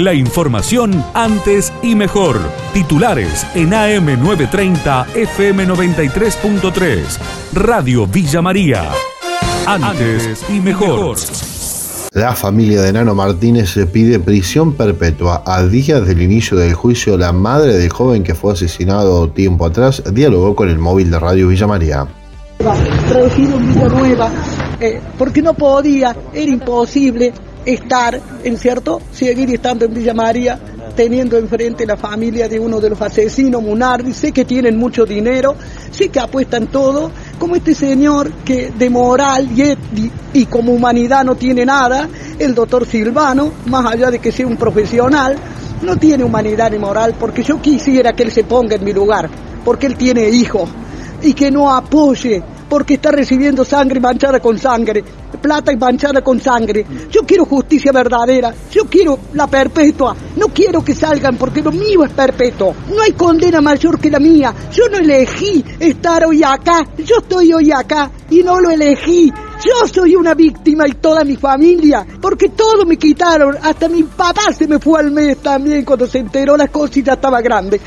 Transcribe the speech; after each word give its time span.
La 0.00 0.14
información 0.14 1.04
antes 1.12 1.70
y 1.82 1.94
mejor. 1.94 2.40
Titulares 2.72 3.46
en 3.54 3.72
AM930 3.72 5.04
FM93.3. 5.12 7.18
Radio 7.52 8.06
Villa 8.06 8.40
María. 8.40 8.88
Antes 9.66 10.42
y 10.48 10.58
mejor. 10.58 11.18
La 12.12 12.34
familia 12.34 12.80
de 12.80 12.94
Nano 12.94 13.14
Martínez 13.14 13.78
pide 13.92 14.18
prisión 14.18 14.72
perpetua. 14.72 15.42
A 15.44 15.64
días 15.64 16.06
del 16.06 16.22
inicio 16.22 16.56
del 16.56 16.72
juicio, 16.72 17.18
la 17.18 17.34
madre 17.34 17.74
del 17.74 17.90
joven 17.90 18.22
que 18.22 18.34
fue 18.34 18.54
asesinado 18.54 19.28
tiempo 19.28 19.66
atrás 19.66 20.02
dialogó 20.14 20.56
con 20.56 20.70
el 20.70 20.78
móvil 20.78 21.10
de 21.10 21.18
Radio 21.18 21.48
Villa 21.48 21.66
María. 21.66 22.06
Traducido 23.06 23.58
en 23.58 23.68
Villanueva, 23.68 24.32
eh, 24.80 24.98
porque 25.18 25.42
no 25.42 25.52
podía, 25.52 26.16
era 26.32 26.50
imposible 26.50 27.34
estar, 27.64 28.20
en 28.44 28.56
cierto, 28.56 29.00
seguir 29.12 29.50
estando 29.50 29.84
en 29.84 29.94
Villa 29.94 30.14
María, 30.14 30.58
teniendo 30.96 31.38
enfrente 31.38 31.86
la 31.86 31.96
familia 31.96 32.48
de 32.48 32.58
uno 32.58 32.80
de 32.80 32.90
los 32.90 33.00
asesinos, 33.00 33.62
Munardi, 33.62 34.12
sé 34.12 34.32
que 34.32 34.44
tienen 34.44 34.76
mucho 34.76 35.04
dinero, 35.04 35.54
sé 35.90 36.08
que 36.08 36.20
apuestan 36.20 36.66
todo, 36.66 37.10
como 37.38 37.56
este 37.56 37.74
señor 37.74 38.32
que 38.44 38.70
de 38.70 38.90
moral 38.90 39.48
y, 39.56 40.10
y 40.32 40.46
como 40.46 40.72
humanidad 40.72 41.24
no 41.24 41.36
tiene 41.36 41.64
nada, 41.64 42.08
el 42.38 42.54
doctor 42.54 42.86
Silvano, 42.86 43.52
más 43.66 43.86
allá 43.86 44.10
de 44.10 44.18
que 44.18 44.32
sea 44.32 44.46
un 44.46 44.56
profesional, 44.56 45.36
no 45.82 45.96
tiene 45.96 46.24
humanidad 46.24 46.70
ni 46.70 46.78
moral, 46.78 47.14
porque 47.18 47.42
yo 47.42 47.60
quisiera 47.60 48.12
que 48.12 48.24
él 48.24 48.32
se 48.32 48.44
ponga 48.44 48.76
en 48.76 48.84
mi 48.84 48.92
lugar, 48.92 49.30
porque 49.64 49.86
él 49.86 49.96
tiene 49.96 50.28
hijos, 50.28 50.68
y 51.22 51.34
que 51.34 51.50
no 51.50 51.72
apoye 51.72 52.42
porque 52.70 52.94
está 52.94 53.10
recibiendo 53.10 53.64
sangre 53.64 53.98
manchada 53.98 54.38
con 54.38 54.56
sangre, 54.56 55.02
plata 55.42 55.72
manchada 55.76 56.22
con 56.22 56.40
sangre. 56.40 56.86
Yo 57.10 57.22
quiero 57.26 57.44
justicia 57.44 57.90
verdadera, 57.90 58.54
yo 58.70 58.84
quiero 58.84 59.18
la 59.34 59.48
perpetua, 59.48 60.16
no 60.36 60.46
quiero 60.46 60.82
que 60.82 60.94
salgan 60.94 61.36
porque 61.36 61.60
lo 61.62 61.72
mío 61.72 62.04
es 62.04 62.12
perpetuo. 62.12 62.74
No 62.88 63.02
hay 63.02 63.12
condena 63.12 63.60
mayor 63.60 63.98
que 63.98 64.08
la 64.08 64.20
mía. 64.20 64.54
Yo 64.72 64.88
no 64.88 64.98
elegí 64.98 65.64
estar 65.80 66.24
hoy 66.24 66.44
acá, 66.44 66.86
yo 66.96 67.16
estoy 67.18 67.52
hoy 67.52 67.72
acá 67.72 68.08
y 68.30 68.44
no 68.44 68.60
lo 68.60 68.70
elegí. 68.70 69.32
Yo 69.62 69.86
soy 69.86 70.16
una 70.16 70.32
víctima 70.32 70.88
y 70.88 70.92
toda 70.92 71.22
mi 71.22 71.36
familia, 71.36 72.06
porque 72.20 72.48
todo 72.48 72.86
me 72.86 72.96
quitaron, 72.96 73.56
hasta 73.62 73.88
mi 73.90 74.02
papá 74.04 74.52
se 74.54 74.66
me 74.66 74.78
fue 74.78 75.00
al 75.00 75.10
mes 75.10 75.36
también 75.38 75.84
cuando 75.84 76.06
se 76.06 76.18
enteró 76.18 76.56
las 76.56 76.70
cosas 76.70 76.96
y 76.96 77.02
ya 77.02 77.12
estaba 77.12 77.42
grande. 77.42 77.78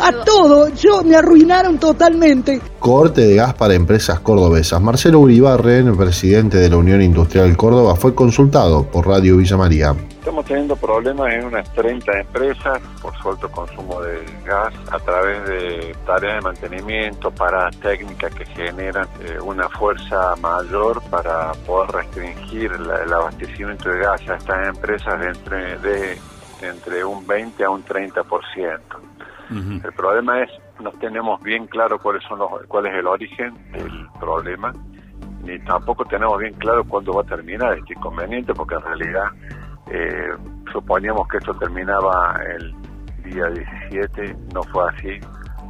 A 0.00 0.24
todo, 0.24 0.74
yo 0.74 1.04
me 1.04 1.14
arruinaron 1.14 1.78
totalmente. 1.78 2.60
Corte 2.80 3.20
de 3.20 3.36
gas 3.36 3.54
para 3.54 3.74
empresas 3.74 4.18
cordobesas. 4.20 4.82
Marcelo 4.82 5.20
Uribarren, 5.20 5.96
presidente 5.96 6.58
de 6.58 6.68
la 6.68 6.76
Unión 6.76 7.00
Industrial 7.00 7.56
Córdoba, 7.56 7.94
fue 7.94 8.12
consultado 8.12 8.82
por 8.90 9.06
Radio 9.06 9.36
Villa 9.36 9.56
María. 9.56 9.94
Estamos 10.20 10.44
teniendo 10.44 10.76
problemas 10.76 11.32
en 11.32 11.46
unas 11.46 11.72
30 11.72 12.20
empresas 12.20 12.78
por 13.00 13.16
su 13.16 13.30
alto 13.30 13.50
consumo 13.50 14.02
de 14.02 14.22
gas 14.44 14.74
a 14.92 14.98
través 14.98 15.42
de 15.48 15.96
tareas 16.04 16.34
de 16.34 16.40
mantenimiento, 16.42 17.30
para 17.30 17.70
técnicas 17.70 18.34
que 18.34 18.44
generan 18.44 19.08
eh, 19.24 19.38
una 19.40 19.66
fuerza 19.70 20.36
mayor 20.36 21.00
para 21.08 21.52
poder 21.66 21.90
restringir 21.92 22.70
el 22.70 23.10
abastecimiento 23.10 23.88
de 23.88 23.98
gas 23.98 24.20
a 24.28 24.36
estas 24.36 24.68
empresas 24.68 25.20
de 25.20 25.28
entre, 25.28 25.78
de, 25.78 26.18
entre 26.60 27.02
un 27.02 27.26
20 27.26 27.64
a 27.64 27.70
un 27.70 27.82
30%. 27.82 28.78
El 29.82 29.92
problema 29.94 30.42
es 30.42 30.50
no 30.80 30.92
tenemos 31.00 31.42
bien 31.42 31.66
claro 31.66 31.98
cuáles 31.98 32.22
son 32.24 32.40
los, 32.40 32.50
cuál 32.68 32.86
es 32.86 32.94
el 32.94 33.06
origen 33.06 33.54
del 33.72 34.06
problema, 34.20 34.70
ni 35.42 35.58
tampoco 35.60 36.04
tenemos 36.04 36.38
bien 36.38 36.52
claro 36.54 36.84
cuándo 36.84 37.14
va 37.14 37.22
a 37.22 37.24
terminar 37.24 37.78
este 37.78 37.94
inconveniente, 37.94 38.52
porque 38.52 38.74
en 38.74 38.82
realidad 38.82 39.30
eh, 39.90 40.30
suponíamos 40.72 41.26
que 41.28 41.38
esto 41.38 41.54
terminaba 41.54 42.38
el 42.56 42.74
día 43.24 43.46
17, 43.90 44.36
no 44.54 44.62
fue 44.64 44.84
así. 44.94 45.20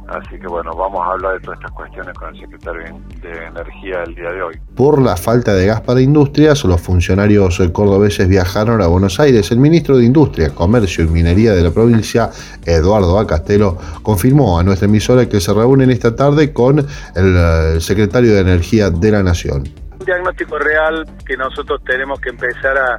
Así 0.07 0.37
que 0.37 0.47
bueno, 0.47 0.71
vamos 0.75 0.99
a 1.07 1.11
hablar 1.11 1.35
de 1.35 1.39
todas 1.39 1.59
estas 1.59 1.71
cuestiones 1.71 2.13
con 2.17 2.35
el 2.35 2.41
secretario 2.41 2.99
de 3.21 3.45
Energía 3.45 4.03
el 4.05 4.15
día 4.15 4.31
de 4.31 4.41
hoy. 4.41 4.59
Por 4.75 5.01
la 5.01 5.15
falta 5.15 5.53
de 5.53 5.67
gas 5.67 5.81
para 5.81 6.01
industrias, 6.01 6.65
los 6.65 6.81
funcionarios 6.81 7.61
cordobeses 7.71 8.27
viajaron 8.27 8.81
a 8.81 8.87
Buenos 8.87 9.19
Aires. 9.21 9.51
El 9.51 9.59
ministro 9.59 9.97
de 9.97 10.05
Industria, 10.05 10.53
Comercio 10.53 11.05
y 11.05 11.07
Minería 11.07 11.53
de 11.53 11.61
la 11.61 11.71
provincia, 11.71 12.29
Eduardo 12.65 13.17
Acastelo, 13.19 13.77
confirmó 14.03 14.59
a 14.59 14.63
nuestra 14.63 14.87
emisora 14.87 15.29
que 15.29 15.39
se 15.39 15.53
reúnen 15.53 15.91
esta 15.91 16.13
tarde 16.13 16.51
con 16.51 16.79
el 16.79 17.35
eh, 17.37 17.79
secretario 17.79 18.33
de 18.33 18.41
Energía 18.41 18.89
de 18.89 19.11
la 19.11 19.23
Nación. 19.23 19.63
Un 19.97 20.05
diagnóstico 20.05 20.57
real 20.57 21.05
que 21.25 21.37
nosotros 21.37 21.81
tenemos 21.85 22.19
que 22.19 22.29
empezar 22.29 22.77
a 22.77 22.97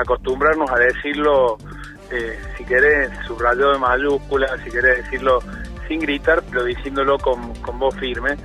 acostumbrarnos 0.00 0.70
a 0.70 0.76
decirlo, 0.76 1.58
eh, 2.10 2.38
si 2.56 2.64
querés, 2.64 3.10
subrayado 3.26 3.72
de 3.72 3.78
mayúsculas, 3.78 4.60
si 4.64 4.70
querés 4.70 5.04
decirlo 5.04 5.40
sin 5.86 6.00
gritar, 6.00 6.42
pero 6.50 6.64
diciéndolo 6.64 7.18
con, 7.18 7.52
voz 7.78 7.94
firme, 7.96 8.36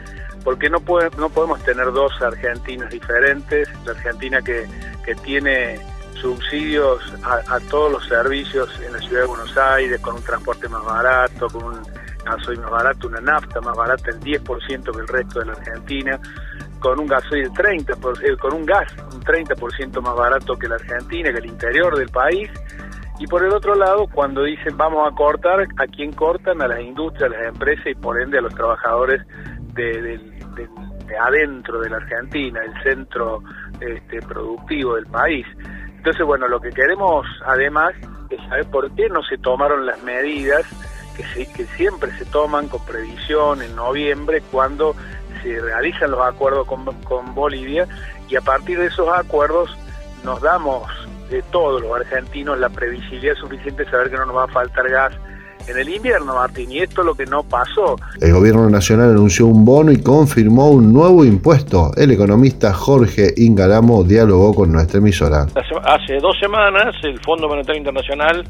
porque 0.43 0.69
no, 0.69 0.79
puede, 0.79 1.09
no 1.17 1.29
podemos 1.29 1.61
tener 1.63 1.91
dos 1.91 2.11
Argentinas 2.21 2.89
diferentes, 2.89 3.69
la 3.85 3.91
Argentina 3.91 4.41
que, 4.41 4.65
que 5.05 5.15
tiene 5.15 5.79
subsidios 6.23 7.01
a, 7.23 7.59
todos 7.69 7.91
los 7.91 8.07
servicios 8.07 8.69
en 8.79 8.93
la 8.93 8.99
ciudad 8.99 9.21
de 9.23 9.27
Buenos 9.27 9.57
Aires, 9.57 9.99
con 9.99 10.15
un 10.15 10.23
transporte 10.23 10.69
más 10.69 10.83
barato, 10.83 11.47
con 11.49 11.63
un 11.65 11.81
gasoil 12.23 12.59
más 12.61 12.71
barato, 12.71 13.07
una 13.07 13.19
nafta 13.19 13.59
más 13.59 13.75
barata 13.75 14.09
el 14.09 14.21
10% 14.21 14.91
que 14.91 14.99
el 15.01 15.07
resto 15.07 15.39
de 15.39 15.45
la 15.47 15.51
Argentina, 15.51 16.19
con 16.83 16.99
un 16.99 17.07
gasoil 17.07 17.49
30, 17.53 17.93
eh, 17.93 18.35
con 18.37 18.53
un 18.53 18.65
gas 18.65 18.93
un 19.13 19.21
30% 19.21 20.01
más 20.01 20.15
barato 20.15 20.55
que 20.57 20.67
la 20.67 20.75
Argentina, 20.75 21.31
que 21.31 21.39
el 21.39 21.45
interior 21.45 21.97
del 21.97 22.09
país, 22.09 22.51
y 23.19 23.25
por 23.25 23.41
el 23.41 23.53
otro 23.53 23.73
lado, 23.73 24.05
cuando 24.13 24.43
dicen 24.43 24.75
vamos 24.75 25.09
a 25.09 25.15
cortar, 25.15 25.61
¿a 25.61 25.87
quién 25.87 26.11
cortan? 26.11 26.61
A 26.61 26.67
las 26.67 26.81
industrias, 26.81 27.31
a 27.31 27.37
las 27.37 27.53
empresas 27.53 27.87
y 27.87 27.95
por 27.95 28.21
ende 28.21 28.37
a 28.37 28.41
los 28.41 28.53
trabajadores 28.53 29.25
de, 29.73 30.19
adentro 31.21 31.79
de 31.79 31.89
la 31.89 31.97
Argentina, 31.97 32.59
el 32.65 32.83
centro 32.83 33.41
este, 33.79 34.19
productivo 34.27 34.95
del 34.95 35.05
país. 35.05 35.45
Entonces, 35.95 36.25
bueno, 36.25 36.49
lo 36.49 36.59
que 36.59 36.69
queremos 36.69 37.25
además 37.45 37.93
es 38.29 38.41
saber 38.49 38.65
por 38.69 38.93
qué 38.93 39.07
no 39.07 39.23
se 39.23 39.37
tomaron 39.37 39.85
las 39.85 40.03
medidas 40.03 40.65
que, 41.15 41.45
que 41.45 41.65
siempre 41.77 42.11
se 42.17 42.25
toman 42.25 42.67
con 42.67 42.83
previsión 42.85 43.61
en 43.61 43.75
noviembre 43.75 44.41
cuando 44.51 44.95
se 45.41 45.59
realizan 45.59 46.11
los 46.11 46.21
acuerdos 46.21 46.67
con, 46.67 46.85
con 47.03 47.35
Bolivia 47.35 47.87
y 48.29 48.35
a 48.35 48.41
partir 48.41 48.79
de 48.79 48.87
esos 48.87 49.07
acuerdos 49.09 49.75
nos 50.23 50.41
damos 50.41 50.83
de 51.29 51.41
todos 51.51 51.81
los 51.81 51.95
argentinos 51.95 52.57
la 52.59 52.69
previsibilidad 52.69 53.35
suficiente 53.35 53.83
de 53.83 53.91
saber 53.91 54.09
que 54.09 54.17
no 54.17 54.25
nos 54.25 54.35
va 54.35 54.43
a 54.45 54.47
faltar 54.47 54.89
gas 54.89 55.13
en 55.67 55.77
el 55.77 55.89
invierno, 55.89 56.35
Martín, 56.35 56.71
y 56.71 56.79
esto 56.79 57.01
es 57.01 57.07
lo 57.07 57.15
que 57.15 57.25
no 57.25 57.43
pasó. 57.43 57.95
El 58.19 58.33
gobierno 58.33 58.69
nacional 58.69 59.11
anunció 59.11 59.45
un 59.47 59.63
bono 59.63 59.91
y 59.91 60.01
confirmó 60.01 60.69
un 60.69 60.91
nuevo 60.91 61.23
impuesto. 61.23 61.91
El 61.95 62.11
economista 62.11 62.73
Jorge 62.73 63.33
Ingalamo 63.37 64.03
dialogó 64.03 64.53
con 64.53 64.71
nuestra 64.71 64.97
emisora. 64.97 65.47
Hace 65.85 66.17
dos 66.19 66.37
semanas 66.39 66.95
el 67.03 67.19
Fondo 67.21 67.47
Monetario 67.47 67.79
Internacional 67.79 68.43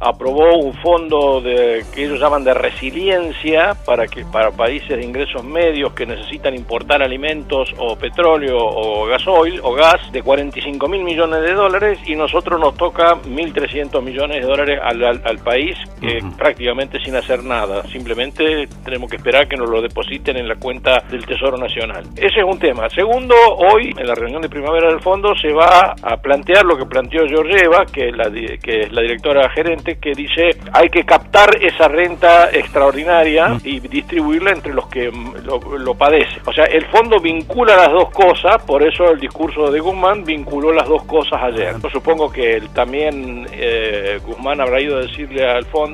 aprobó 0.00 0.56
un 0.56 0.72
fondo 0.74 1.42
de, 1.42 1.84
que 1.94 2.04
ellos 2.04 2.18
llaman 2.18 2.42
de 2.42 2.54
resiliencia 2.54 3.76
para 3.84 4.06
que 4.06 4.24
para 4.24 4.50
países 4.50 4.88
de 4.88 5.04
ingresos 5.04 5.44
medios 5.44 5.92
que 5.92 6.06
necesitan 6.06 6.54
importar 6.54 7.02
alimentos 7.02 7.74
o 7.78 7.96
petróleo 7.96 8.56
o 8.58 9.04
gasoil 9.06 9.60
o 9.62 9.74
gas 9.74 10.00
de 10.10 10.22
45 10.22 10.88
mil 10.88 11.04
millones 11.04 11.42
de 11.42 11.52
dólares 11.52 11.98
y 12.06 12.14
nosotros 12.14 12.58
nos 12.58 12.74
toca 12.76 13.14
1.300 13.14 14.02
millones 14.02 14.40
de 14.40 14.46
dólares 14.46 14.80
al, 14.82 15.04
al, 15.04 15.38
país 15.40 15.76
prácticamente 16.36 16.98
sin 17.00 17.14
hacer 17.16 17.44
nada. 17.44 17.82
Simplemente 17.88 18.68
tenemos 18.84 19.10
que 19.10 19.16
esperar 19.16 19.46
que 19.48 19.56
nos 19.56 19.68
lo 19.68 19.82
depositen 19.82 20.36
en 20.36 20.48
la 20.48 20.56
cuenta 20.56 21.02
del 21.10 21.26
Tesoro 21.26 21.56
Nacional. 21.58 22.04
Ese 22.16 22.40
es 22.40 22.44
un 22.44 22.58
tema. 22.58 22.88
Segundo, 22.88 23.34
hoy 23.56 23.92
en 23.96 24.06
la 24.06 24.14
reunión 24.14 24.42
de 24.42 24.48
primavera 24.48 24.88
del 24.88 25.00
fondo 25.00 25.34
se 25.36 25.52
va 25.52 25.94
a 26.02 26.16
plantear 26.16 26.64
lo 26.64 26.76
que 26.76 26.86
planteó 26.86 27.26
Georgieva, 27.26 27.84
que 27.86 28.10
la, 28.12 28.30
que 28.30 28.80
es 28.80 28.92
la 28.92 29.02
directora 29.02 29.48
gerente 29.50 29.98
que 29.98 30.12
dice 30.12 30.50
hay 30.72 30.88
que 30.88 31.04
captar 31.04 31.50
esa 31.60 31.88
renta 31.88 32.50
extraordinaria 32.50 33.58
y 33.64 33.80
distribuirla 33.80 34.52
entre 34.52 34.72
los 34.72 34.86
que 34.88 35.10
lo, 35.10 35.94
padecen. 35.94 36.40
O 36.46 36.52
sea, 36.52 36.64
el 36.64 36.86
fondo 36.86 37.20
vincula 37.20 37.76
las 37.76 37.90
dos 37.90 38.10
cosas, 38.10 38.62
por 38.64 38.82
eso 38.82 39.10
el 39.10 39.20
discurso 39.20 39.70
de 39.70 39.80
Guzmán 39.80 40.24
vinculó 40.24 40.72
las 40.72 40.88
dos 40.88 41.02
cosas 41.04 41.42
ayer. 41.42 41.74
Yo 41.82 41.90
supongo 41.90 42.30
que 42.30 42.62
también 42.72 43.46
eh, 43.52 44.18
Guzmán 44.24 44.60
habrá 44.60 44.80
ido 44.80 44.96
a 44.96 45.00
decirle 45.00 45.46
al 45.46 45.64
fondo 45.66 45.89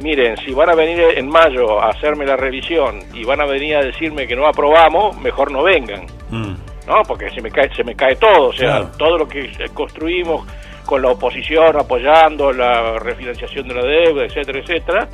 miren, 0.00 0.36
si 0.38 0.52
van 0.52 0.70
a 0.70 0.74
venir 0.74 1.00
en 1.16 1.28
mayo 1.28 1.80
a 1.80 1.90
hacerme 1.90 2.26
la 2.26 2.36
revisión 2.36 3.00
y 3.12 3.24
van 3.24 3.40
a 3.40 3.46
venir 3.46 3.76
a 3.76 3.82
decirme 3.82 4.26
que 4.26 4.36
no 4.36 4.46
aprobamos, 4.46 5.18
mejor 5.20 5.50
no 5.50 5.62
vengan. 5.62 6.06
Mm. 6.30 6.54
¿No? 6.86 7.02
Porque 7.08 7.30
se 7.30 7.40
me 7.40 7.50
cae, 7.50 7.74
se 7.74 7.82
me 7.82 7.94
cae 7.94 8.16
todo, 8.16 8.48
o 8.48 8.52
sea, 8.52 8.90
todo 8.98 9.16
lo 9.16 9.26
que 9.26 9.50
construimos 9.72 10.46
con 10.84 11.02
la 11.02 11.08
oposición 11.08 11.76
apoyando 11.76 12.52
la 12.52 12.98
refinanciación 12.98 13.68
de 13.68 13.74
la 13.74 13.84
deuda, 13.84 14.24
etcétera, 14.24 14.60
etcétera, 14.60 15.08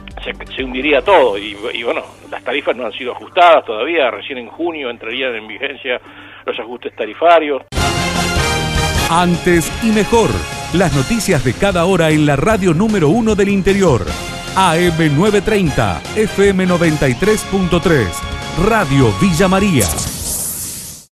se, 0.57 0.65
hundiría 0.65 1.03
todo. 1.03 1.39
Y, 1.39 1.55
bueno, 1.85 2.03
las 2.31 2.43
tarifas 2.43 2.77
no 2.77 2.87
han 2.87 2.93
sido 2.93 3.13
ajustadas 3.13 3.65
todavía, 3.65 4.11
recién 4.11 4.39
en 4.39 4.49
junio 4.49 4.91
entrarían 4.91 5.35
en 5.35 5.47
vigencia 5.47 6.01
los 6.45 6.59
ajustes 6.59 6.95
tarifarios. 6.97 7.63
Antes 9.11 9.73
y 9.83 9.93
mejor, 9.93 10.31
Las 10.73 10.95
noticias 10.95 11.43
de 11.43 11.53
cada 11.53 11.85
hora 11.85 12.11
en 12.11 12.27
la 12.27 12.37
radio 12.37 12.73
número 12.73 13.09
uno 13.09 13.35
del 13.35 13.49
interior. 13.49 14.07
AM 14.55 15.17
930, 15.17 16.01
FM 16.15 16.69
93.3, 16.69 18.07
Radio 18.65 19.13
Villa 19.21 19.49
María. 19.49 20.10